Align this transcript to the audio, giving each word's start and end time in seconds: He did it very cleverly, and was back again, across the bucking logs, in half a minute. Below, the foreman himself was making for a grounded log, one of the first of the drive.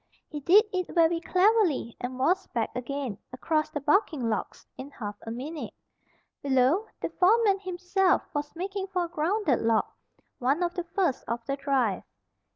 He 0.31 0.39
did 0.39 0.65
it 0.73 0.87
very 0.95 1.19
cleverly, 1.21 1.95
and 2.01 2.17
was 2.17 2.47
back 2.47 2.71
again, 2.75 3.19
across 3.31 3.69
the 3.69 3.79
bucking 3.79 4.27
logs, 4.27 4.65
in 4.75 4.89
half 4.89 5.15
a 5.27 5.29
minute. 5.29 5.75
Below, 6.41 6.87
the 6.99 7.09
foreman 7.09 7.59
himself 7.59 8.23
was 8.33 8.55
making 8.55 8.87
for 8.87 9.03
a 9.03 9.07
grounded 9.09 9.59
log, 9.61 9.85
one 10.39 10.63
of 10.63 10.73
the 10.73 10.85
first 10.85 11.23
of 11.27 11.45
the 11.45 11.55
drive. 11.55 12.01